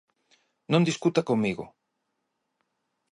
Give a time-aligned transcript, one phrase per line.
[0.71, 1.65] Non discuta comigo.